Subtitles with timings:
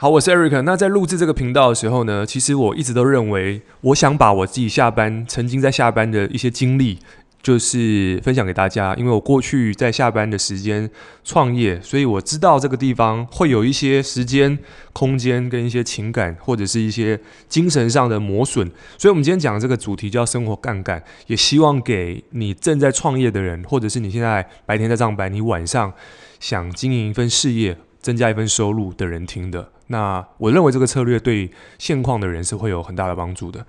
[0.00, 0.62] 好，我是 Eric。
[0.62, 7.00] 那在录制这个频道的时候呢，其实我一直都认为，我想把我自己下班曾经在下班的一些经历，
[7.42, 8.94] 就是分享给大家。
[8.94, 10.88] 因为我过去在下班的时间
[11.24, 14.56] 创业，所以我知道这个地方会有一些时间、
[14.92, 17.18] 空间跟一些情感，或者是一些
[17.48, 18.70] 精神上的磨损。
[18.96, 25.92] 所以，我们今天讲这个主题叫“生活杠杆”，也希望给你正在创业的人，或者是你现在白天在上班，你晚上
[26.38, 27.76] 想经营一份事业。
[28.00, 33.64] 增加一份收入的人听的，那我认为这个策略对现况的人是会有很大的帮助的。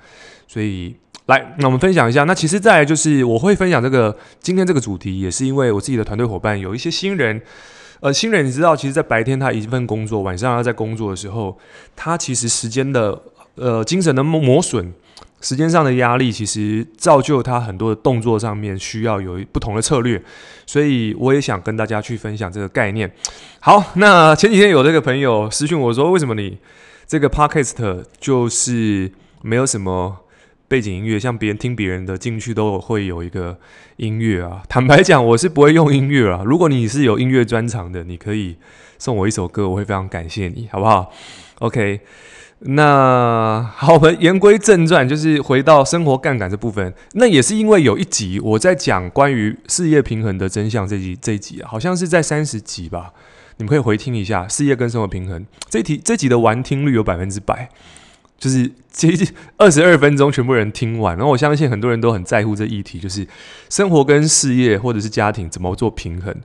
[0.48, 2.24] 所以，来，那我们分享一下。
[2.24, 7.42] 那其实再就是我会分享这个今天这个主题，也是因为我自己的团队伙伴有一些新人。
[8.02, 11.58] 呃，新人你知道，其实，在白天他一份工作，晚上要在工作的时候，
[11.96, 13.22] 他其实时间的
[13.56, 14.94] 呃精神的磨损。
[15.42, 20.22] 时间上的压力其实造就他很多的动作上面需要有不同的策略，
[20.66, 23.10] 所以我也想跟大家去分享这个概念。
[23.60, 26.58] 好，那前几天有这个朋友私讯我说，为什么你
[27.08, 30.18] 这个 podcast 就是没有什么
[30.68, 33.58] 背景音乐，像别人听别人的进去都会有一个
[33.96, 34.62] 音乐啊？
[34.68, 36.42] 坦白讲，我是不会用音乐啊。
[36.46, 38.58] 如果你是有音乐专长的，你可以
[38.98, 41.12] 送我一首歌，我会非常感谢你，好不好
[41.60, 42.02] ？OK。
[42.62, 46.94] 那好，我们言归正传，就是回到生活杠杆这部分。
[47.14, 53.14] 那也是因为有一集我在讲关于事业平衡的真相，这集这一集，好像是在三十集吧，
[53.58, 56.02] 你们可以回听一下事业跟生活平衡这一题。
[56.04, 57.70] 这集的完听率有百分之百，
[58.38, 61.16] 就是接近二十二分钟全部人听完。
[61.16, 63.26] 然后我相信很多人都很在乎这议题，就是
[63.70, 66.36] 生活跟事业或者是家庭怎么做平衡。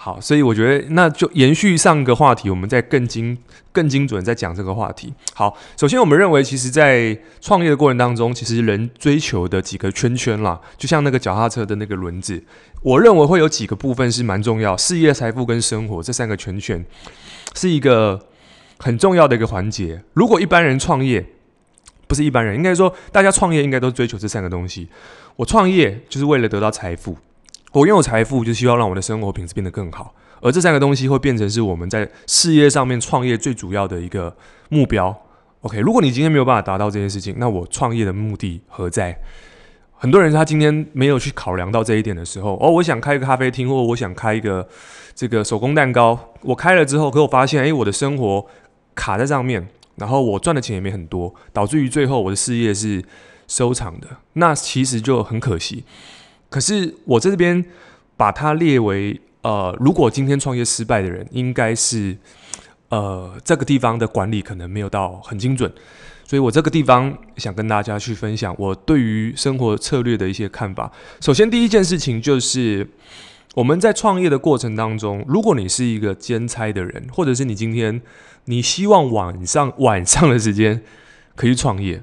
[0.00, 3.36] 好，所以我觉得那就延续上个话题，我们再更精、
[3.72, 5.12] 更精准再讲这个话题。
[5.34, 12.40] 好，首先我们认为，其实，在创业的过程当中，其实人追求的几个圈圈啦，就像那个脚踏车的那个轮子，
[12.82, 16.86] 我认为会有几个部分是蛮重要，事业、财富跟生活这三个圈圈
[17.56, 18.28] 是一个
[18.78, 20.04] 很重要的一个环节。
[20.14, 21.26] 如果一般人创业，
[22.06, 24.88] 不是一般人，应该说大家创业应该都追求这三个东西。
[25.34, 27.18] 我创业就是为了得到财富。
[27.78, 34.36] 我拥有财富，就希望让我的生活品质变得更好，而这三个东西会变成是我们在事业上面创业最主要的一个
[34.68, 35.16] 目标。
[35.60, 39.16] OK，如果你今天没有办法达到这件事情，那我创业的目的何在？
[39.96, 44.68] 很多人他今天没有去考量到这一点的时候，哦，我想开一个咖啡厅，或者我想开一个
[45.14, 48.44] 这个手工蛋糕，我开了之后，可我发现，诶，我的生活
[48.96, 53.04] 卡在上面，然后我赚的钱也没很多，导致于最后我的事业是
[53.46, 55.84] 收场的，那其实就很可惜。
[56.48, 57.64] 可是我在这边
[58.16, 62.16] 把它列为呃，如果今天创业失败的人，应该是
[62.88, 65.72] 呃这个地方的管理可能没有到很精准，
[66.24, 70.90] 所以我这个地方想跟大家去分享我对于生活策略的一些看法。
[71.20, 72.86] 首先第一件事情就是
[73.54, 78.02] 我们在创业的过程当中，如果你是一个兼差的人，或者是你今天
[78.46, 80.82] 你希望晚上晚上的时间
[81.36, 82.02] 可以创业，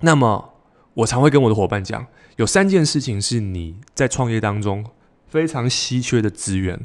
[0.00, 0.54] 那么
[0.94, 2.06] 我常会跟我的伙伴讲。
[2.40, 4.82] 有三件事情是你在创业当中
[5.28, 6.80] 非常稀缺的资源，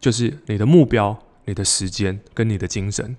[0.00, 3.14] 就是你的目标、你的时间跟你的精神。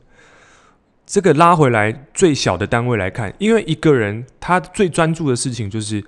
[1.06, 6.04] 这个拉回来最小的单位来看，因为一个人他最专注的事情就是，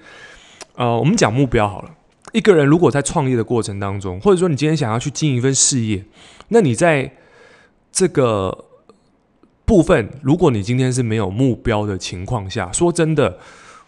[0.73, 1.91] 呃，我们讲目标好了。
[2.33, 6.03] 一个人如果在创业的过程当中，或者说你今天想要去经营一份事业，
[6.47, 7.13] 那你在
[7.91, 8.65] 这个
[9.65, 13.37] 部分，如果你今天是没有目标的情况下，说真的。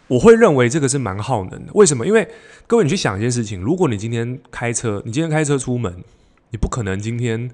[0.08, 1.72] 我会认为这个是蛮耗能的。
[1.74, 2.06] 为什么？
[2.06, 2.28] 因为
[2.66, 6.04] 各位，你去想一件事情：如果你今天开车，你今天开车出门，
[6.50, 7.50] 你不可能今天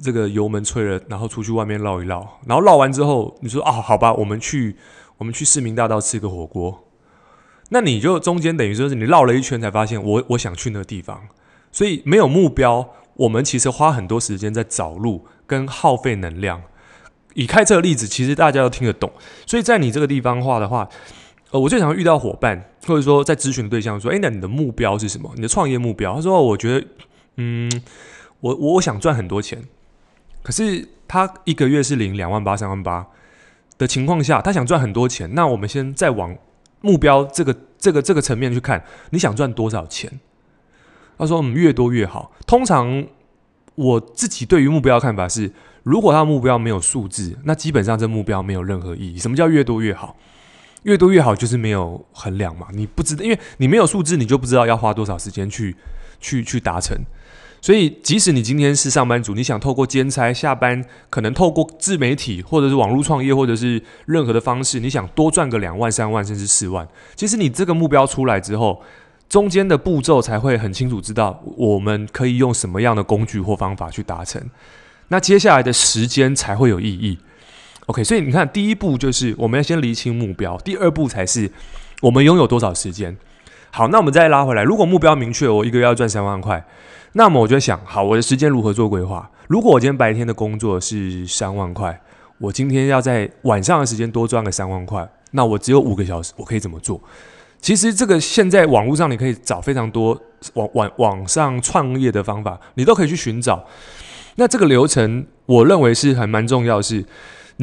[0.00, 4.74] 这个油门催了，然后出去外面绕一绕，然后绕完之后，你说啊，好吧，我们去
[5.18, 6.88] 我们去市民大道吃个火锅。
[7.68, 11.22] 那你就中间等于说是你绕了一圈才发现我，我想去那个地方。
[11.70, 16.62] 所以没有目标，我们其实花很多时间在找路跟耗费能量。
[17.34, 19.10] 以开车的例子，其实大家都听得懂。
[19.46, 20.88] 所以在你这个地方话的话。
[21.52, 25.30] 呃，我最常遇到伙伴，或者说在咨询的对象说：“诶，那你的目标是什么？
[25.36, 26.86] 你的创业目标？”他说：“我觉得，
[27.36, 27.70] 嗯，
[28.40, 29.62] 我我想赚很多钱，
[30.42, 33.06] 可是他一个月是领两万八、三万八
[33.76, 35.34] 的情况下，他想赚很多钱。
[35.34, 36.34] 那我们先再往
[36.80, 40.20] 目标这个这个这个层面去看，你想赚多少钱？”
[41.18, 42.32] 他说：“嗯，越多越好。
[42.46, 43.06] 通常
[43.74, 45.52] 我自己对于目标的看法是，
[45.82, 49.18] 如果他的目标没有数字，那基本上这目标没有任何意义。
[49.18, 50.16] 什么叫越多越好？”
[50.82, 55.76] 越多越好，就是没有衡量嘛，你不知道，因为你没有数字，你就不知道要花多少时间去
[56.20, 56.96] 去去达成。
[57.60, 66.84] 所以，即使你今天是上班族，你想透过兼差下班，可能透过自媒体或者是网络创业，或者是任何的方式，你想多赚个两万、三万，甚至四万，
[67.14, 68.82] 其实你这个目标出来之后，
[69.28, 74.42] 中间的步骤才会很清楚，知道我们可以用什么样的工具或方法去达成。
[75.06, 77.16] 那接下来的时间才会有意义。
[77.86, 81.50] OK，所以你看，第一步就是我们要先厘清目标，第二步才是
[82.00, 83.16] 我们拥有多少时间。
[83.70, 86.64] 好，那我们再拉回来，如果目标明确，我一个月要赚三万块，
[87.14, 89.28] 那么我就想，好，我的时间如何做规划？
[89.48, 92.00] 如果我今天白天的工作是三万块，
[92.38, 97.00] 我今天要在晚上的时间多赚个三万块，那我只有五个小时，我可以怎么做？
[97.60, 100.20] 其实这个现在网络上你可以找非常多
[100.54, 103.64] 网网网上创业的方法，你都可以去寻找。
[104.36, 107.04] 那这个流程，我认为是还蛮重要的是，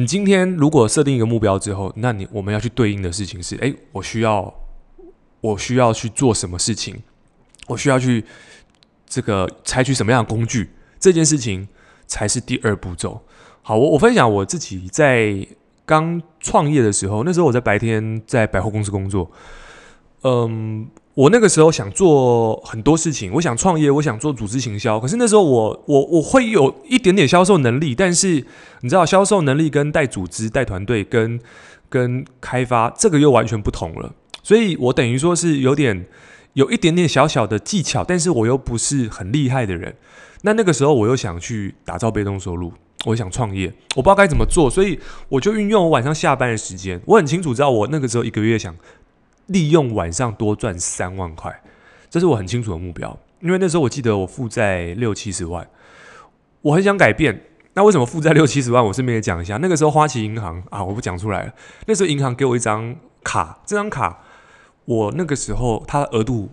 [0.00, 4.50] 你今天如果设定一个目标之后，那你我们要去对应的事情是：诶，我需要
[5.42, 7.02] 我需要去做什么事情？
[7.66, 8.24] 我需要去
[9.06, 10.70] 这个采取什么样的工具？
[10.98, 11.68] 这件事情
[12.06, 13.20] 才是第二步骤。
[13.60, 15.46] 好，我我分享我自己在
[15.84, 19.30] 刚创业的时候，那时候我在白天在百货公司工作。
[20.22, 24.98] 嗯，我那个时候想做很多事情，我想创业，我想做组织行销。
[25.00, 28.46] 可是那时候我我我会有一点点销售能力，但是
[28.82, 31.40] 你知道，销售能力跟带组织、带团队、跟
[31.88, 34.12] 跟开发这个又完全不同了。
[34.42, 36.06] 所以我等于说是有点
[36.52, 39.96] 有一点点小小的技巧，但是我又不是很厉害的人。
[40.42, 42.72] 那那个时候我又想去打造被动收入，
[43.06, 43.66] 我想创业，
[43.96, 44.98] 我不知道该怎么做，所以
[45.28, 47.00] 我就运用我晚上下班的时间。
[47.04, 48.72] 我很清楚知道，我那个时候一个月想。
[49.50, 51.62] 利用晚上多赚三万块，
[52.08, 53.18] 这是我很清楚的目标。
[53.40, 55.68] 因为那时候我记得我负债六七十万，
[56.62, 57.46] 我很想改变。
[57.74, 58.84] 那为什么负债六七十万？
[58.84, 59.56] 我顺便也讲一下。
[59.56, 61.52] 那个时候花旗银行啊，我不讲出来了。
[61.86, 62.94] 那时候银行给我一张
[63.24, 64.20] 卡，这张卡
[64.84, 66.50] 我那个时候它的额度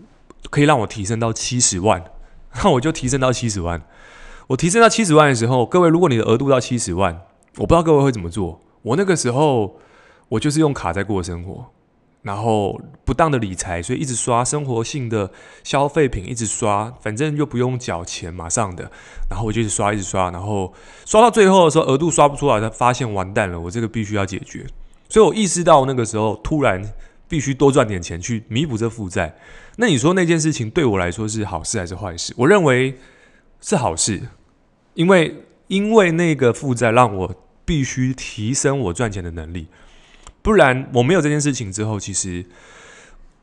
[0.49, 2.03] 可以让我提升到七十万，
[2.63, 3.81] 那我就提升到七十万。
[4.47, 7.19] 我提升到七十万的时候，各位，如果你的额度到七十万，
[7.57, 8.61] 我不知道各位会怎么做。
[8.81, 9.77] 我那个时候
[10.29, 11.65] 我就是用卡在过生活。
[12.21, 15.31] 然后不当的理财，所以一直刷生活性的
[15.63, 18.91] 消费品，一直刷，反正又不用缴钱，马上的。
[19.29, 20.73] 然后我就一直刷，一直刷，然后
[21.05, 24.65] 刷到最后的时候，额度刷不出来，他发现完蛋了，我这个必须要解决。
[25.07, 26.81] 所以我意识到那个时候，突然
[27.29, 29.37] 必须多赚点钱去弥补这负债。
[29.77, 32.33] 那你说那件事情对我来说是好事还是坏事？
[32.35, 32.97] 我认为
[33.61, 34.21] 是好事，
[34.95, 39.67] 因为因为那个负债让我必须提升我赚钱的能力。
[40.47, 42.45] 不然我没有这件事情之后，其实，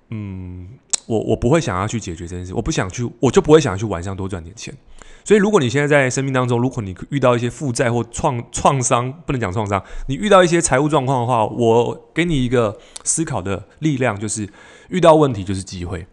[0.08, 0.66] 嗯，
[1.04, 4.74] 我我不会想要去解决这件事，我不想去，我就不会想要去晚上多赚点钱。
[5.22, 14.48] 所以，如果你现在在生命当中，如果你遇到一些负债或创创伤，不能讲创伤，你遇到一些财务状况的话，我给你一个思考的力量，就是
[14.88, 16.06] 遇到问题就是机会。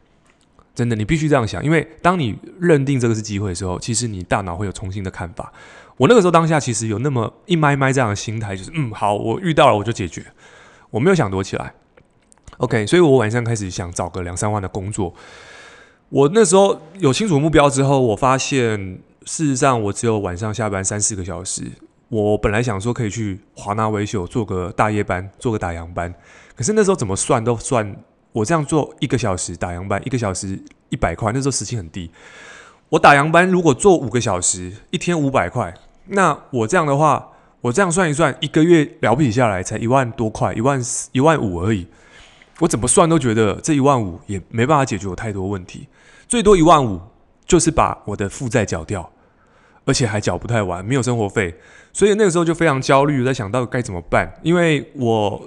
[0.75, 5.53] 真的，你必须这样想，因为当你认定这个是机会的时候，其实你大脑会有重新的看法。
[5.95, 10.25] 我那个时候当下其实有那么一麦麦这样的心态，就是嗯，好，我遇到了我就解决。
[10.91, 11.73] 我没有想躲起来
[12.57, 15.13] ，OK，所以我晚上开始想找个两三万的工作。
[16.09, 21.63] 我那时候有清楚目标之后，我发现事实上我只有晚上下班三四个小时。
[22.09, 26.13] 我本来想说可以去华纳维修做个大夜班，做个打烊班，
[26.53, 27.95] 可是那时候怎么算都算，
[28.33, 32.11] 我这样做一个小时打烊班，一个小时一百块，那时候时薪很低。
[32.89, 35.73] 我打烊班如果做五个小时，一天五百块，
[36.07, 37.30] 那我这样的话。
[37.61, 40.81] 我这样算一算，一个月了不起下来才一万多块，一万
[41.11, 41.87] 一万五而已。
[42.59, 45.87] 我怎么算都觉得这一万五也没办法解决我太多问题，
[46.27, 46.99] 最多一万五
[47.45, 49.11] 就是把我的负债缴掉，
[49.85, 51.55] 而且还缴不太完，没有生活费。
[51.93, 54.31] 所以那个时候就非常焦虑，在想到该怎么办。
[54.41, 55.41] 因为我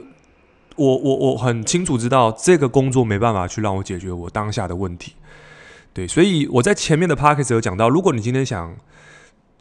[0.77, 5.15] 我我我很清楚知道这个工作没办法去让我解决我当下的问题。
[5.93, 8.77] 对，所以我在前面的 podcast 有讲到，如果你今天想，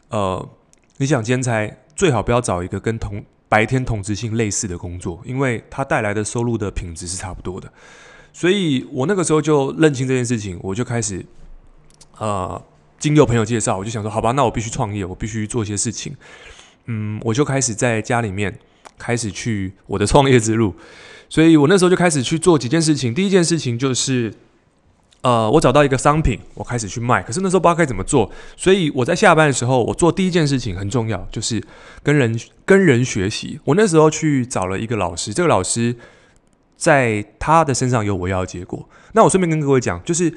[0.09, 0.49] 呃，
[0.97, 1.71] 你想兼差。
[1.95, 7.71] 最好不要找一个跟同白天同质性类似的工作，因为它带来的收入的品质是差不多的。
[8.31, 11.23] 所以我那个时候就认清这件事情，我就开始，
[12.17, 12.61] 呃，
[12.97, 16.15] 经由朋友介绍，我就想说，好吧，那我必须创业，我必须做一些事情。
[16.85, 18.57] 嗯，我就开始在家里面
[18.97, 20.73] 开始去我的创业之路。
[21.29, 23.13] 所以我那时候就开始去做几件事情。
[23.13, 24.33] 第一件事情就是。
[25.23, 27.23] 呃，我找到一个商品，我开始去卖。
[27.23, 31.63] 可是那时候不知道该怎么做，所以我在下班的时候，我做第一件事情很重要，就是
[32.03, 33.57] 跟人跟人学习。
[33.63, 35.95] 我那时候去找了一个老师，这个老师
[36.75, 38.89] 在他的身上有我要的结果。
[39.13, 40.33] 那我顺便跟各位讲，就是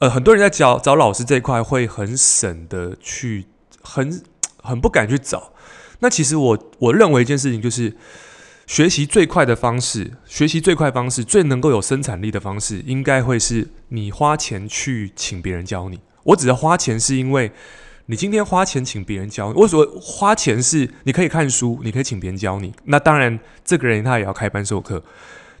[0.00, 3.46] 呃，很多人在找找老师这一块会很省的去，
[3.82, 4.20] 很
[4.60, 5.52] 很不敢去找。
[6.00, 7.96] 那其实我我认为一件事情就是。
[8.72, 16.00] 学习最快的方式，学习最快方式，最能够有生产力的方式，应该会是你花钱去请别人教你。
[16.22, 17.52] 我指的花钱，是因为
[18.06, 19.60] 你今天花钱请别人教你。
[19.60, 22.72] 我所花钱是，你可以看书，你可以请别人教你。
[22.84, 25.04] 那当然，这个人他也要开班授课。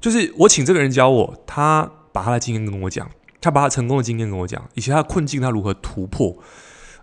[0.00, 3.10] 就是我请这个人教我，他把他的经验跟我讲，
[3.42, 6.34] 他把他成功的经验跟我讲，以及他的困境他如何突破。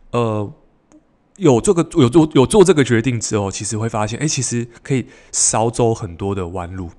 [0.09, 0.51] 呃。
[1.39, 6.91] 有这个有做有做这个决定之后，其实会发现，哎，其实可以少走很多的弯路。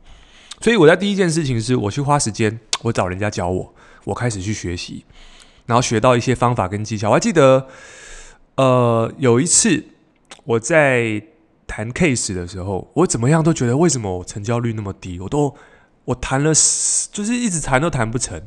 [0.61, 5.05] 所以我在第一件事情是，我去花时间，我找人家教我，我开始去学习，
[5.65, 7.09] 然后学到一些方法跟技巧。
[7.09, 7.67] 我还记得，
[8.57, 9.85] 呃，有一次
[10.45, 11.23] 我在
[11.67, 15.19] 谈 case 的时候，我怎么样都觉得为什么我成交率那么低？
[15.21, 15.55] 我都
[16.05, 16.53] 我谈了，
[17.11, 18.43] 就是一直谈都谈不成。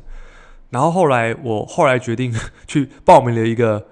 [0.70, 2.32] 然后后来我后来决定
[2.66, 3.86] 去报名了一个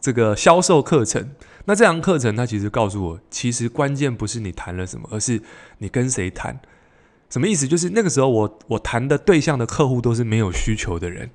[0.00, 1.30] 这个销售课程。
[1.68, 5.38] 那这堂课程，它其实告诉我，其实关键不是你谈了什么，而是
[5.76, 6.58] 你跟谁谈。
[7.28, 7.68] 什么意思？
[7.68, 11.28] 就是那个时候我我谈的对象的客户都是没有需求的人，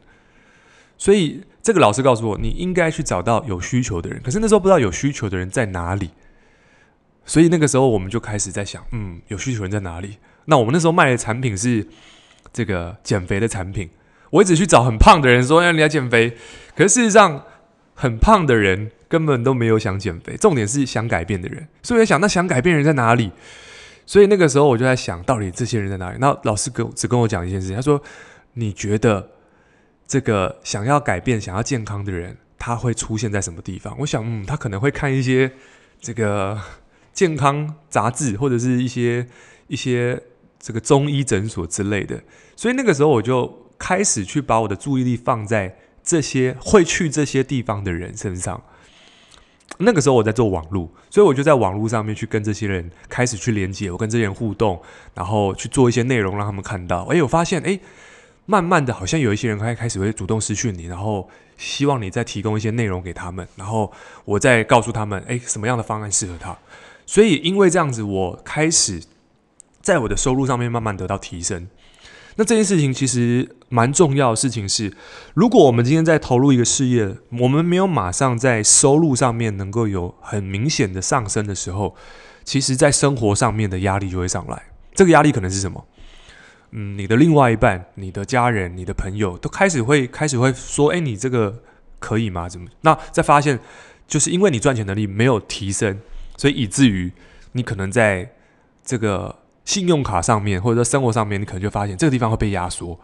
[0.97, 4.19] 所以这个老师告诉我，你应该去找到有需求的人。
[4.23, 6.09] 可是那时候不知道有需求的人在哪里，
[7.25, 10.17] 所以那个时候我们就开始在想，嗯，有需求人在哪里？
[10.45, 11.87] 那我们那时候卖的产品是
[12.51, 13.91] 这个减肥的产品。
[14.31, 16.35] 我一直去找很胖的人说，要你要减肥，
[16.75, 17.45] 可是事实上
[17.93, 18.89] 很胖的人。
[19.13, 21.67] 根本都没有想减肥，重点是想改变的人。
[21.83, 23.31] 所以我想，那想改变人在哪里？
[24.07, 26.17] 所以那个时候我就在想，到底这些人在哪里？
[26.19, 28.01] 那老师跟只跟我讲一件事情，他说
[28.53, 29.29] ：“你觉得
[30.07, 35.51] 这个想要改变、想要健康的人，他会出现在什么地方？”我想，嗯，他可能会看一些
[36.01, 36.59] 这个
[37.13, 39.27] 健康杂志，或者是一些
[39.67, 40.19] 一些
[40.59, 42.19] 这个中医诊所之类的。
[42.55, 48.59] 所以那个时候我就开始去把我的注意力放在这些会去这些地方的人身上。
[49.79, 54.79] 那个时候我在做网络，所以我就在网络上面去跟这些人开始去连接，我跟这些人互动，
[55.13, 57.03] 然后去做一些内容让他们看到。
[57.05, 57.79] 哎，我发现，哎，
[58.45, 61.27] 慢慢的好像有一些人开开始会主动私讯你，然后
[61.57, 63.91] 希望你再提供一些内容给他们，然后
[64.25, 66.55] 我再告诉他们，哎，什么样的方案适合他。
[67.05, 69.01] 所以因为这样子，我开始
[69.81, 71.67] 在我的收入上面慢慢得到提升。
[72.35, 74.91] 那这件事情其实蛮重要的事情是，
[75.35, 81.95] 如果我们今天在投入一个事业，我们没有马上在收入上面能够有很明显的上升的时候，
[82.43, 84.63] 其实在生活上面的压力就会上来。
[84.95, 85.85] 这个压力可能是什么？
[86.71, 91.61] 嗯，你的另外一半、你的家人、你的朋友都开始会开始会说：“哎，你这个
[91.99, 92.49] 可以吗？
[92.49, 93.59] 怎么？”那再发现，
[94.07, 95.99] 就是因为你赚钱能力没有提升，
[96.37, 97.11] 所以以至于
[97.51, 98.33] 你可能在
[98.83, 99.42] 这个。
[99.65, 102.99] 信用卡上面，或者说生活上面，你可能就发现这个地方会被压缩，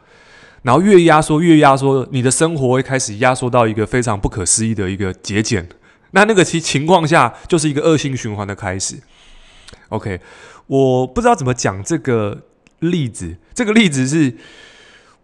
[0.61, 5.69] 然后越压缩越压缩，你的生活会开始压缩到一个非常不可思议的一个节俭。
[6.11, 9.01] 那那个其情况下，就是一个恶性循环的开始。
[9.89, 10.19] OK，
[10.67, 12.45] 我不知道怎么讲这个
[12.79, 13.37] 例子。
[13.53, 14.35] 这个例子是，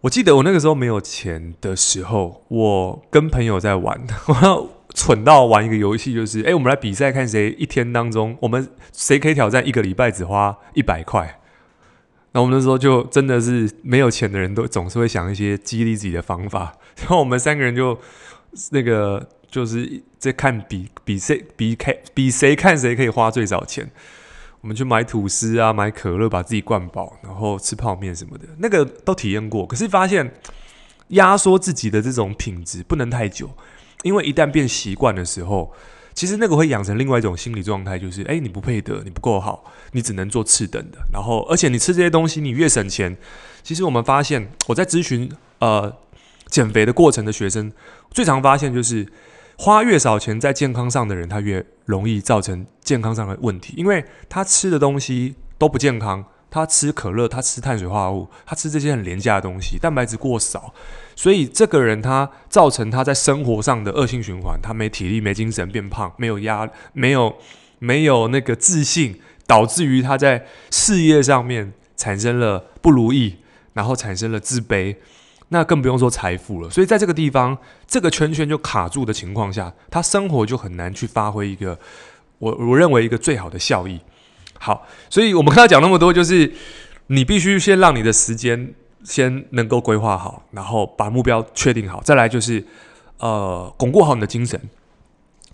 [0.02, 4.00] 我记得我那个时候没有钱的时候，我跟朋友在玩。
[4.96, 11.38] 蠢到玩一个游戏，就是哎，我们来比赛，看谁一天当中，我们谁可以挑战一个礼拜只花一百块。
[12.32, 16.72] 那我们那时候就真的是没有钱的人都总是会想一些激励自己的方法。
[16.96, 17.98] 然后我们三个人就
[18.70, 23.90] 那个就是在看比比谁比看比谁看谁可以花最少钱。
[24.62, 29.66] 我们去买吐司啊，买可乐，把自己灌饱，然后吃泡面什么的，那个都体验过。
[29.66, 30.32] 可是发现
[31.08, 33.50] 压缩自己的这种品质不能太久。
[34.06, 35.72] 因为一旦变习惯的时候，
[36.14, 40.98] 其实那个会养成另外一种心理状态，就是哎，你不配得，你不够好，你只能做次等的。
[41.12, 43.16] 然后，而且你吃这些东西，你越省钱。
[43.64, 45.92] 其实我们发现，我在咨询呃
[46.48, 47.72] 减肥的过程的学生，
[48.12, 49.04] 最常发现就是
[49.58, 56.24] 花越少钱在健康上的人，他越容易造成健康上的问题，因为他吃的东西都不健康。
[56.56, 60.72] 他吃可乐，他吃碳水化合物，他吃这些很廉价的东西，蛋白质过少，
[61.14, 67.36] 所以这个人他造成他在生活上的恶性循环，他没体力、没精神、变胖，没有压、没有
[67.78, 73.36] 没有那个自信，导致于他在事业上面产生了不如意，
[73.74, 74.96] 然后产生了自卑，
[75.50, 76.70] 那更不用说财富了。
[76.70, 81.78] 所以在这个地方，这个圈圈就卡住的情况下，他生活就很难去发挥一个
[82.38, 84.00] 我我认为一个最好的效益。
[84.66, 86.52] 好，所以我们刚才讲那么多，就是
[87.06, 92.66] 你必须先让你的时间先能够规划好，然后把目标确定好，再来就是
[93.18, 94.60] 呃，巩固好你的精神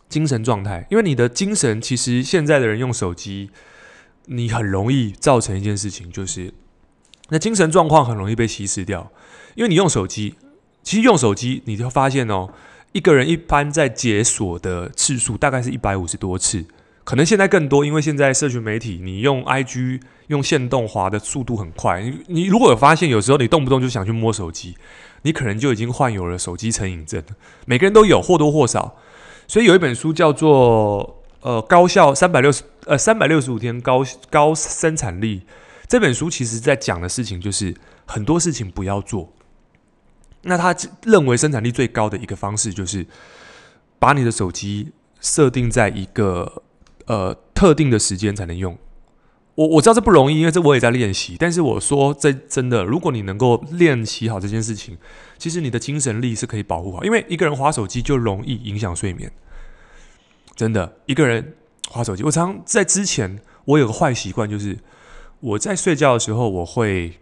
[0.08, 3.50] 精神状态，因为你的精神其实现在的人用手机，
[4.24, 6.54] 你很容易造成一件事情，就是
[7.28, 9.12] 那精神状况很容易被稀释掉，
[9.56, 10.36] 因为你用手机，
[10.82, 12.48] 其实用手机你就发现哦，
[12.92, 16.64] 一个人一般在解锁的次数大概是一百五十多次。
[17.04, 22.00] 可能现在更多，因为现在社群媒体，你用 IG 用线动滑的速度很快。
[22.00, 24.76] 你你如果有发现，有时候你动不动就想去摸手机，
[25.22, 27.22] 你可能就已经患有了手机成瘾症。
[27.66, 28.96] 每个人都有，或多或少。
[29.48, 35.42] 所以有一本书叫做呃高效三百六十呃三百六十五天高高生产力。
[35.88, 37.74] 这本书其实在讲的事情就是
[38.06, 39.32] 很多事情不要做。
[40.42, 43.06] 那他认为生产力最高的一个方式就是
[43.98, 44.92] 把你的手机。
[45.24, 46.64] 设定在一个
[47.06, 48.76] 呃特定的时间才能用。
[49.54, 51.36] 我我知道这不容易，因为这我也在练习。
[51.38, 54.96] 但是我说这真的，如果你能够练习好这件事情，
[55.36, 57.04] 其实你的精神力是可以保护好。
[57.04, 59.30] 因为一个人滑手机就容易影响睡眠，
[60.56, 60.96] 真的。
[61.04, 61.54] 一个人
[61.90, 64.78] 滑手机，我常在之前我有个坏习惯，就是
[65.40, 67.18] 我在睡觉的时候，我会，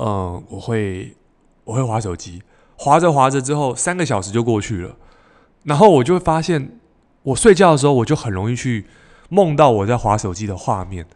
[0.00, 1.14] 嗯、我会
[1.62, 2.42] 我会滑手机，
[2.76, 4.96] 滑着滑着之后，三个小时就过去了，
[5.62, 6.79] 然后我就会发现，
[7.30, 8.86] 我睡觉的时候，我就很容易去
[9.28, 11.06] 梦到我在滑手机的画面。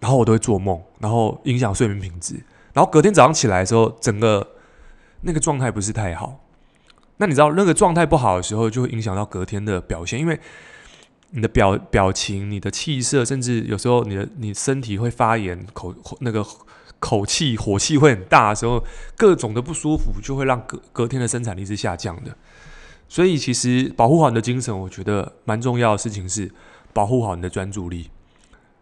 [0.00, 2.34] 然后我都会做梦，然后影响睡眠品质。
[2.72, 4.44] 然后隔天早上起来的时候，整个
[5.20, 6.40] 那个状态不是太好。
[7.18, 10.40] 那你知道那个状态不好的时候，就会影响到隔天的表现，因为
[11.30, 16.44] 你的表表情、你的气色，甚至有时候你的你身体会发炎，口那个
[16.98, 18.82] 口气、火气会很大的时候，
[19.16, 22.36] 各种的不舒服就会让隔隔天的生产力是下降的。
[23.12, 26.50] 所以其实保护好你的精神，我觉得蛮重要的事情是
[26.94, 28.08] 保护好你的专注力。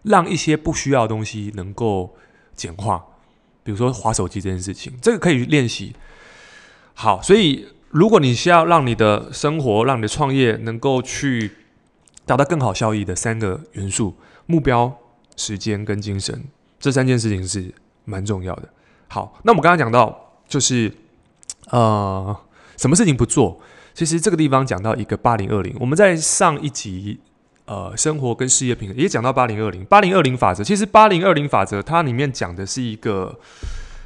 [0.05, 2.15] 让一些不需要的东西能够
[2.55, 3.05] 简化，
[3.65, 5.97] 比如说划手机这件事情，这个可以练习。
[6.95, 11.51] 好，所以如果你需要让你的生活、让你的创业能够去
[12.25, 14.15] 达到更好效益的三个元素：
[14.47, 14.97] 目标、
[15.37, 16.45] 时间跟精神，
[16.79, 18.69] 这三件事情是蛮重要的。
[19.09, 20.95] 好，那我们刚刚讲到，就是
[21.71, 22.37] 呃，
[22.77, 23.61] 什么事情不做？
[24.00, 27.21] 其实这个地方讲到一个八零二零，我们在上一集。
[27.66, 30.64] 呃，生活跟事业平衡也讲到八零二零，八零二零法则。
[30.64, 33.38] 其实八零二零法则它里面讲的是一个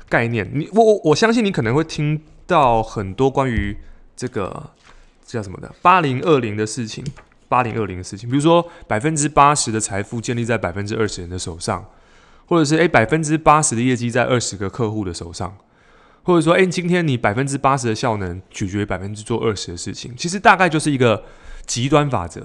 [0.07, 0.47] 概念。
[0.53, 3.75] 你我我我相信你可能会听到很多关于
[4.15, 4.71] 这个
[5.25, 7.03] 这叫什么的八零二零的事情，
[7.49, 11.87] 八零二零的事情，比如说百分之八十的财富建立在百分之二十人的手上，
[12.47, 15.57] 或者是诶百分之八十的业绩在二十个客户的手上，
[16.25, 20.13] 或者说诶今天你百分之八十的效能取决于百分之做二十的事情。
[20.17, 21.23] 其实大概就是一个
[21.65, 22.41] 极端法则。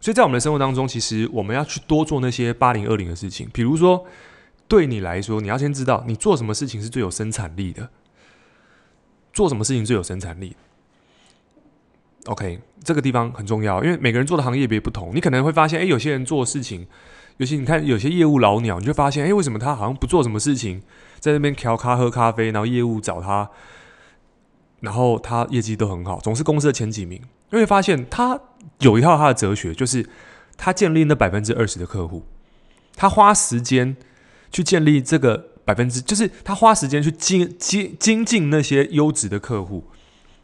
[0.00, 3.48] 所以在我们的生活当中，其实我们要去多做那些八零二零的事情。
[3.52, 4.06] 比如说，
[4.68, 7.90] 对你来说，你要先知道你做什么事情是最有生产力的，
[9.32, 10.54] 做什么事情最有生产力。
[12.26, 16.86] OK，这个地方很重要，因为每个人做的行业别不同，你可能会发现，诶，有些人做事情，
[17.38, 20.82] 尤其你看有些业务老鸟，你就发现，诶，为什么他好像不做什么事情，
[21.18, 23.50] 在那边调咖喝咖啡，然后业务找他，
[24.80, 27.20] 然后他业绩都很好，总是公司的前几名。
[27.50, 28.38] 你会发现他
[28.80, 30.08] 有一套他的哲学，就是
[30.56, 32.24] 他建立那百分之二十的客户，
[32.94, 33.96] 他花时间
[34.50, 39.84] 去建立这个百分之，就是他花时间去精精精进那些优质的客户，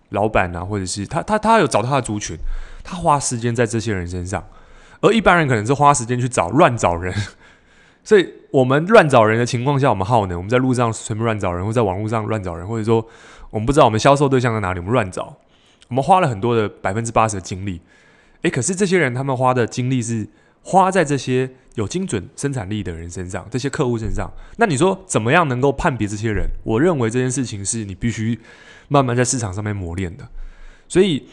[0.08, 2.37] 老板啊，或者是他他他有找他的族群，
[2.82, 4.46] 他花时间在这些人身上，
[5.00, 7.14] 而一般人可能是花时间去找乱找人，
[8.04, 13.04] 所以我们乱找人的情况下，我们耗能，我们在路上随便乱找人，或在网络上乱找人，或者说
[13.50, 15.36] 我们不知道我们销售对象在哪里，我们乱找。
[15.88, 17.80] 我们花了很多的百分之八十的精力，
[18.42, 20.28] 诶，可是这些人他们花的精力是
[20.62, 24.30] 花在这些有精准生产力的人身上，这些客户身上。
[24.56, 26.48] 那你说怎么样能够判别这些人？
[26.64, 28.38] 我认为这件事情是你必须
[28.88, 30.26] 慢慢在市场上面磨练的。
[30.88, 31.28] 所以，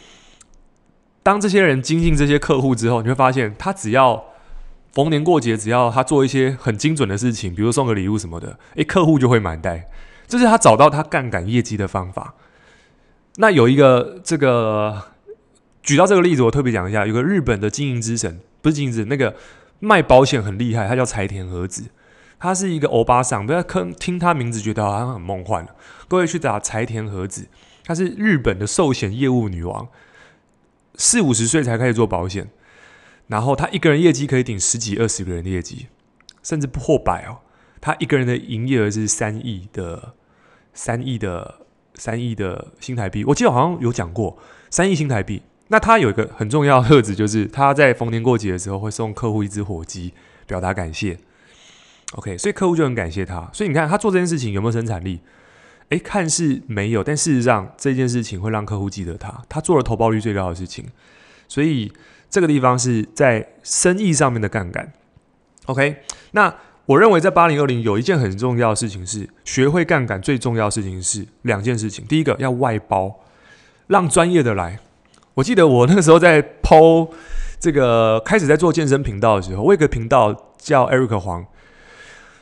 [1.24, 4.24] 当这些人精进这些客户之后，你会发现他只要
[4.94, 9.84] 逢年过节，只要他做一些很精准的事情，比如送个礼物什么的，诶，客户就会买单。
[10.28, 12.36] 这是他找到他杠杆业绩的方法。
[13.38, 15.02] 那有一个这个
[15.82, 19.36] 举到这个例子，我特别讲一下，有个日本的经营之神，不是经营之神，那个
[19.80, 21.86] 卖保险很厉害，他叫柴田和子，
[22.38, 25.66] 他是一个欧巴桑，不要坑听他名字觉得好像很梦幻。
[26.08, 27.48] 各位去打柴田和子，
[27.86, 29.88] 他是日本的寿险业务女王，
[30.96, 32.50] 四五十岁才开始做保险，
[33.32, 35.88] 然后他一个人业绩可以顶十几二十个人的业绩，
[36.44, 37.40] 甚至破百哦。
[37.80, 40.14] 他一个人的营业额是三亿的，
[40.76, 41.58] 三亿的。
[41.94, 44.40] 三亿的新台币，我记得好像有讲过
[44.72, 45.42] 三亿新台币。
[45.68, 50.14] 那他有一个很重要的特质，就是他在逢年过节的时候会送客户一只火鸡，
[50.48, 51.20] 表达感谢。
[52.14, 53.48] OK，所以客户就很感谢他。
[53.54, 55.20] 所以你看他做这件事情有没有生产力？
[55.90, 59.44] 诶，看似没有，但事实上这件事情会让客户记得他。
[59.50, 60.86] 他做了投报率最高的事情，
[61.50, 61.92] 所以
[62.32, 64.92] 这个地方是在生意上面的杠杆。
[65.68, 65.98] OK，
[66.32, 66.52] 那。
[66.88, 72.04] 我认为在八零二零有一件很重要的事情是学会杠杆，最重要的事情是两件事情。
[72.06, 73.20] 第一个要外包，
[73.88, 74.80] 让专业的来。
[75.36, 77.10] 我记得我那个时候在 PO
[77.60, 81.46] 这个开始在做健身频道的时候，我有个频道叫 Eric 黄，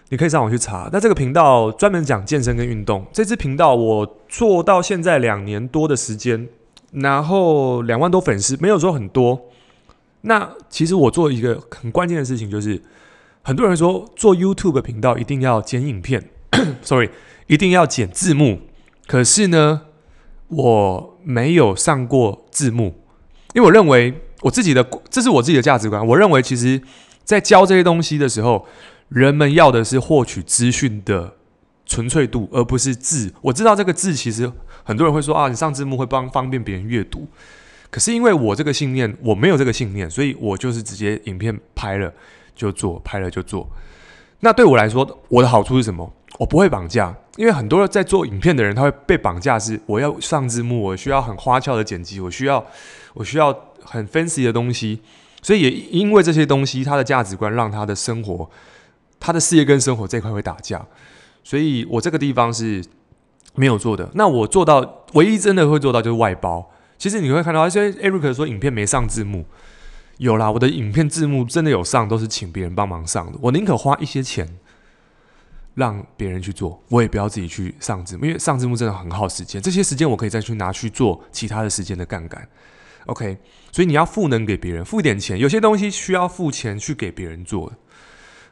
[0.08, 0.89] 你可以上网去查。
[0.91, 3.06] 那这个频道专门讲健身跟运动。
[3.13, 6.47] 这支频道我做到现在两年多的时间，
[6.93, 9.49] 然后两万多粉丝，没有说很多。
[10.21, 12.82] 那其实我做一个很关键的事情就是。
[13.41, 16.29] 很多人说做 YouTube 频道一定要剪影片，
[16.84, 17.10] sorry，
[17.47, 18.60] 一定要剪字幕。
[19.08, 19.82] 可是呢，
[20.49, 23.01] 我没有上过字幕，
[23.55, 26.05] 因为我认为我自己的，这是我自己的价值观。
[26.05, 26.79] 我认为，其实，
[27.23, 28.67] 在教这些东西的时候，
[29.08, 31.36] 人们要的是获取资讯的
[31.86, 33.34] 纯粹度，而不是字。
[33.41, 34.51] 我知道这个字，其实
[34.84, 37.25] 很多人会说啊，你上字幕会帮方便别人阅读。
[37.91, 42.13] 可是因为我这个信念，我没有这个信念，所以我就是直接影片拍了
[42.56, 43.67] 就做，拍了就做。
[44.41, 46.13] 那对我来说，我的好处是什么？
[46.38, 52.65] 我不会绑架，因为很多在做影片的人，他会被绑架，是我要上字幕，我需要很花俏的剪辑，我需要
[53.13, 55.02] 我需要很 fancy 的东西。
[55.41, 58.49] 所以也因为这些东西，他的价值观让他的生活、
[59.19, 60.86] 他的事业跟生活这块会打架。
[61.43, 62.84] 所以我这个地方是
[63.56, 64.10] 没有做的。
[64.13, 66.69] 那我做到唯一真的会做到就是外包。
[66.99, 69.45] 其实你会看到，一些 Eric 说影片没上字幕，
[70.17, 73.39] 有啦，我的影片字幕真的有上，都是请别人帮忙上的。
[73.41, 74.59] 我宁可花一些钱
[75.75, 79.62] 让别人去做，我也不要自己去上字幕，因为上字幕真的很耗时间。
[79.62, 82.45] 这些时间我可以再去拿去做其他的时间的杠杆。
[83.05, 83.38] OK，
[83.71, 87.71] 所以你要赋能给别人，付一点钱，有些东西需要付钱去给别人做。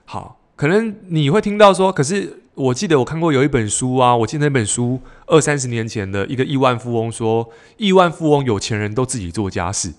[0.05, 2.43] 好，可能你会听到说，可是。
[2.57, 9.93] 我记得我看过有一本书啊，我记得那本书二三十年前的一个亿万富翁说，亿万富翁有钱人都自己做家事。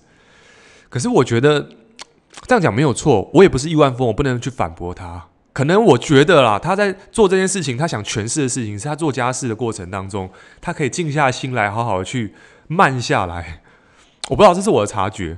[0.89, 1.69] 可是我觉得
[2.45, 5.25] 这样讲没有错，我也不是亿万富翁，我不能去反驳他。
[5.53, 12.33] 可能我觉得啦，他在做这件事情，他想诠释的事情是他做家事的过程当中，他可以静下心来，好好的去
[12.67, 13.61] 慢下来。
[14.27, 15.37] 我不知道这是我的察觉，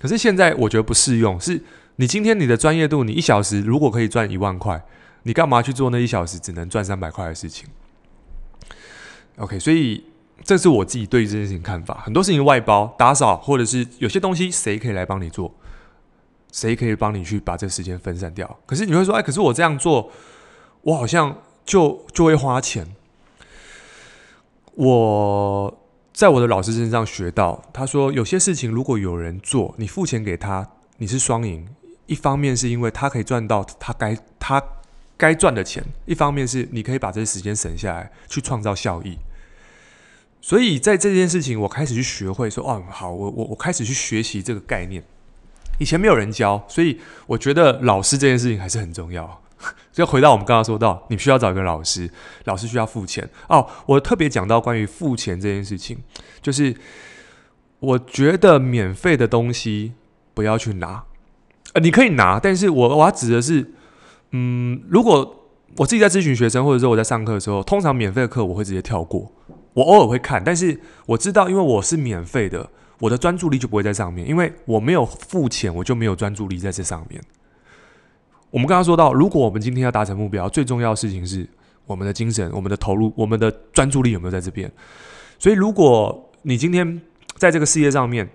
[0.00, 1.40] 可是现在我觉得不适用。
[1.40, 1.62] 是
[1.94, 4.84] 你今天你的专业度，你一小时如果可以赚一万块。
[5.26, 7.68] 你干嘛去做那一小时只能赚三百块的事情
[9.38, 10.04] ？OK，所以
[10.44, 12.00] 这是我自己对这件事情看法。
[12.04, 15.52] 很多事情外包、打扫，或者是有些东西谁可以来帮你做，
[16.52, 18.60] 谁可以帮你去把这时间分散掉？
[18.66, 20.12] 可是你会说，哎，可是我这样做，
[20.82, 22.94] 我好像就就会花钱。
[24.74, 25.76] 我
[26.12, 31.66] 在我的老师身上学到，他说有些事情如果有人做，你付钱给他，你是双赢。
[32.06, 34.62] 一方面是因为他可以赚到他该他。
[35.16, 39.18] 该赚的钱，一方面是你可以把这些时间省下来，去创造效益。
[40.42, 45.02] 所以在这件事情，我开始去学会说，哦，好，我我我开始去学习这个概念。
[45.78, 49.42] 以前没有人教，所以我觉得老师这件事情还是很重要。
[49.90, 52.10] 就回到我们刚刚说到，你需要找一个老师，
[52.44, 53.28] 老师需要付钱。
[53.48, 55.98] 哦，我特别讲到关于付钱这件事情，
[56.42, 56.76] 就是
[57.80, 59.94] 我觉得免费的东西
[60.34, 61.04] 不要去拿，
[61.72, 63.72] 呃，你可以拿，但是我我要指的是。
[64.30, 65.44] 嗯，如果
[65.76, 69.30] 我自己在咨询学生，或者说我在上课的时候，通常免费的课我会直接跳过。
[69.74, 72.68] 我偶尔会看，但是我知道，因为我是免费的，
[73.00, 77.20] 我的专注力就不会在上面，因为我没有付钱，我就没有专注力在这上面。
[78.50, 81.46] 我们刚刚说到，如果我们今天要达成目标，最重要的事情是
[81.84, 84.70] 我们的精神、我们的投入、我们的专注力有没有在这边。
[85.38, 87.02] 所以，如果你今天
[87.36, 88.26] 在这个事业上面，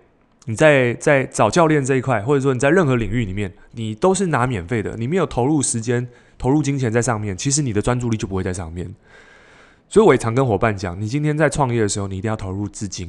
[0.46, 8.92] 你在在找教练这一块，或者说你在任何领域里面，你都是拿免费的，你没有投入时间、投入金钱在上面，其实你的专注力就不会在上面。
[9.88, 13.08] 所以我也常跟伙伴讲，你今天在创业的时候，你一定要投入资金，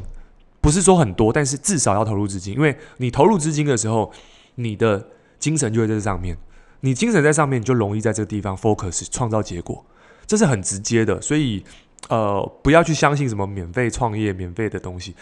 [0.61, 4.13] 不是说很多，但是至少要投入资金，因为你投入资金的时候，
[4.57, 6.37] 你的精神就会在这上面，
[6.81, 9.83] 你精神在上面，你就容易在这个地方 focus 创造结果，
[10.27, 11.19] 这是很直接的。
[11.23, 11.65] 所以
[12.11, 15.15] 呃，不要去相信什么免费创业、免费的东西，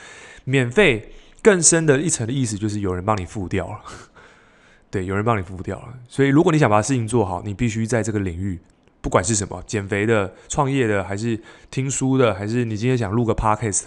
[0.43, 1.13] 免费。
[1.43, 3.81] 更深的一层的意思就是有人帮你付掉了，
[4.91, 5.95] 对，有人帮你付掉了。
[6.09, 8.61] 所以如果你想把事情做好，你必须在这个领域，
[9.01, 13.85] 不管是什么，减肥的、创业的，还是听书的，还是你今天想录个 podcast，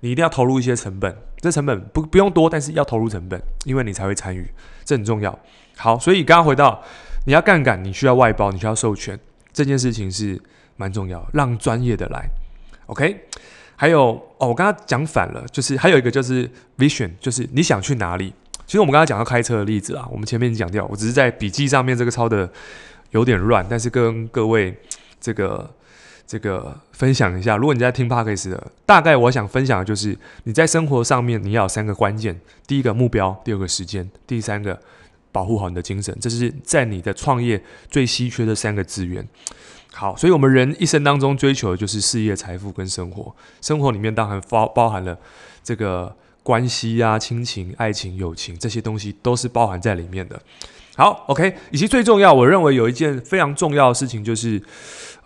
[0.00, 1.16] 你一定要投入一些成本。
[1.38, 4.50] 这成本不不用多，但是要投入成本，因为你才会参与，
[4.84, 5.38] 这很重要。
[5.76, 6.82] 好，所以刚刚回到
[7.26, 9.18] 你要杠杆，你需要外包，你需要授权，
[9.52, 10.40] 这件事情是
[10.76, 12.28] 蛮重要，让专业的来
[12.86, 13.26] ，OK。
[13.76, 18.32] 还有哦，我刚刚讲反了，就是还有一个就是 vision，就是你想去哪里。
[18.66, 22.50] 其实我们刚刚讲到开车的例子啊，我们前面讲掉，我只是在笔记上面这个抄的
[23.10, 24.74] 有点乱，但是跟各位
[25.20, 25.70] 这个
[26.26, 27.56] 这个分享一下。
[27.56, 34.80] 如果你在听 Podcast 的，大概我想分享的就是你在生活上面你要有三个关键：第一个目标，第二个时间，第三个
[35.30, 36.16] 保护好你的精神。
[36.18, 39.26] 这是在你的创业最稀缺的三个资源。
[39.96, 43.32] 好，所以我们人一生当中追求的就是事业、财富跟生活。
[43.60, 45.16] 生活里面当然包包含了
[45.62, 50.38] 这个关系啊、亲情、爱情、友情这些东西都是包含在里面的。
[50.96, 54.60] 好，OK，以及最重要，我认为有一件非常重要的事情就是，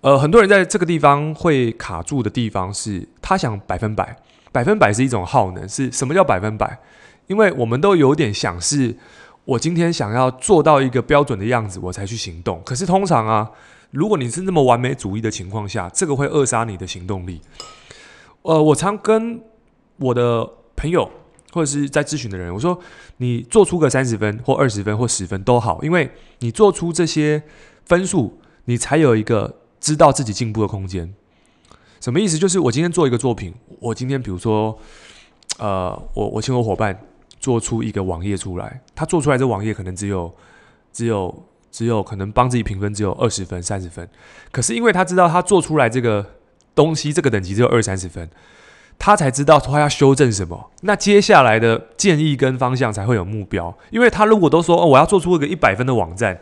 [0.02, 4.16] 呃，很多人在这个地方会卡住的地方是，他想百分百，
[4.52, 5.66] 百分百是一种耗能。
[5.66, 6.78] 是什么叫百分百？
[7.26, 8.94] 因为我们都有点想是，
[9.46, 12.62] 我今天想要做到一个标准的样子，我才去行动。
[12.66, 13.50] 可是通常啊。
[13.90, 17.40] 如果你是那么完美主义的情况下，这个会扼杀你的行动力。
[18.42, 19.42] 呃，我常跟
[19.96, 21.10] 我的朋友，
[21.52, 22.78] 或者是在咨询的人，我说
[23.16, 27.42] 你做出个三十分或二十分或十分都好，因为你做出这些
[27.84, 31.14] 分数，你才有一个知道自己进步的空间。
[32.00, 32.38] 什么意思？
[32.38, 34.78] 就是我今天做一个作品，我今天比如说，
[35.58, 36.98] 呃，我我请我伙伴
[37.40, 40.32] 做出一个网页出来，他做出来这网页可能只有
[40.92, 41.34] 只有
[41.70, 44.08] 只有可能帮自己评分只有二十分三十分，
[44.50, 46.24] 可是因为他知道他做出来这个
[46.74, 48.28] 东西这个等级只有二三十分。
[49.00, 53.72] 他才知道他要修正什么，那接下来的建议跟方向才会有目标。
[53.90, 56.40] 因为他如果都说哦，我要做出一个一百分的网站，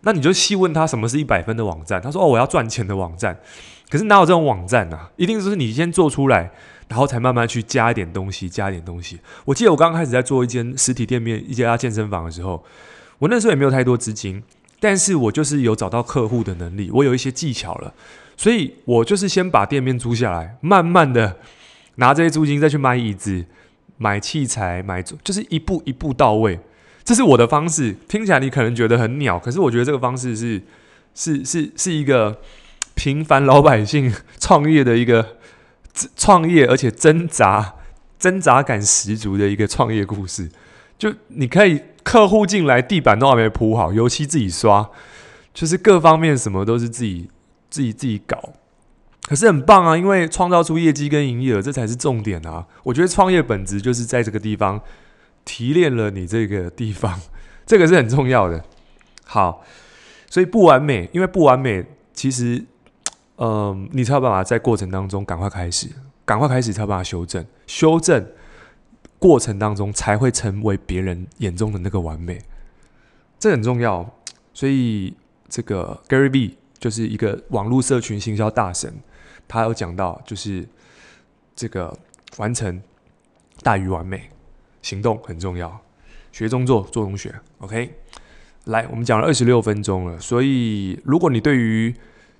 [0.00, 2.00] 那你就细问他什么是一百分的网站。
[2.00, 3.38] 他说哦，我要赚钱的网站。
[3.90, 5.10] 可是哪有这种网站啊？
[5.16, 6.50] 一定就是你先做出来，
[6.88, 9.20] 然后才慢慢去加一点东西，加一点东西。
[9.44, 12.64] 我记得我刚开始在做一间实体店面，一家健身房的时候，
[13.24, 14.42] 我那时候也没有太多资金，
[14.78, 17.94] 但是我就是有找到客户的能力，我有一些技巧了，
[18.36, 21.38] 所以我就是先把店面租下来，慢慢的。
[21.94, 23.46] 拿这些租金再去买椅子、
[23.96, 26.58] 买器材、买，就是一步一步到位。
[27.02, 30.60] 这是我的方式，听起来你可能觉得很鸟，可是我觉得这个方式是
[31.14, 32.42] 是是是一个
[32.94, 35.38] 平凡老百姓创业的一个
[36.14, 37.74] 创业，而且挣扎
[38.18, 40.50] 挣扎感十足的一个创业故事。
[40.98, 44.88] 就你可以客户进来，地板都还没铺好，油漆自己刷，
[45.52, 47.28] 就是各方面什么都是自己
[47.70, 48.52] 自己自己搞。
[49.26, 52.66] 可是很棒啊，因为创造出业绩跟营业额，这才是重点啊！
[52.82, 54.78] 我觉得创业本质就是在这个地方
[55.46, 57.18] 提炼了你这个地方，
[57.64, 58.62] 这个是很重要的。
[59.24, 59.64] 好，
[60.28, 62.62] 所以不完美，因为不完美，其实，
[63.38, 65.88] 嗯、你才有办法在过程当中赶快开始，
[66.26, 68.26] 赶快开始才有办法修正，修正
[69.24, 72.42] 过程当中才会成为别人眼中的那个完美，
[73.38, 74.14] 这很重要。
[74.52, 75.14] 所以
[75.48, 78.92] 这个 Gary V 就是一个网络社群行销大神。
[79.48, 80.68] 他有讲到，就是
[81.56, 81.96] 这个
[82.36, 82.82] 完成
[83.62, 84.28] 大于完美，
[84.82, 85.80] 行动很重要，
[86.30, 87.34] 学中做，做中学。
[87.60, 87.94] OK，
[88.64, 91.94] 来，我们讲了二十六分钟了，所以如果你对于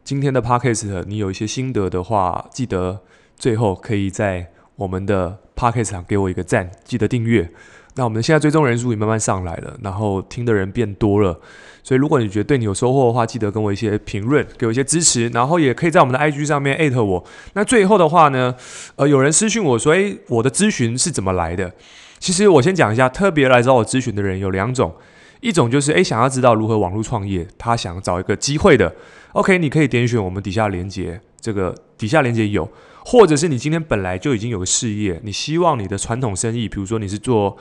[0.05, 3.01] 今天的 Podcast 你有一些心得的话，记得
[3.38, 7.49] 最后可以在我们的 Podcast 给我一个赞，记得订阅。
[7.97, 11.39] 那我们现在追踪人数也慢慢上来了，然后听的人变多了，
[11.85, 17.25] 所以如果你觉得对你有收获的话，记得跟我一些评论，给我一些支持，然后也可以在我们的 IG 上面艾特我。
[17.53, 18.53] 那最后的话呢，
[18.97, 21.73] 呃，有人私讯我说，诶，我的咨询是怎么来的？
[22.19, 24.93] 其实我先讲一下，特别来找我咨询的人有两种，
[25.41, 28.93] 一种就是诶，想要知道如何网络创业，他想找一个机会的
[29.35, 32.69] ，OK，你可以点选我们底下连接，这个底下连接有。
[33.05, 37.57] 或者是你今天本来就已经有个事业，你希望你的传统生意，比如说你是做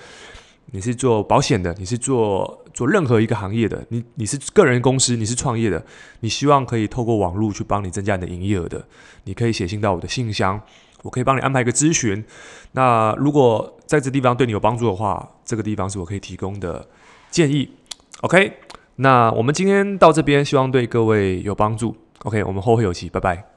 [0.72, 5.86] 你是做保险的，你是做做任何一个行业的，你你是个人公司，你是创业的，
[6.22, 8.88] 你希望可以透过网络去帮你增加你的营业额的，
[9.26, 10.60] 你可以写信到我的信箱，
[11.04, 12.24] 我可以帮你安排一个咨询。
[12.72, 16.88] 那如果在这地方对你有帮助的话，这个地方是我可以提供的
[17.30, 17.70] 建议。
[18.22, 18.54] OK，
[18.96, 21.96] 那我们今天到这边，希望对各位有帮助。
[22.24, 23.53] OK，我们后会有期，拜拜。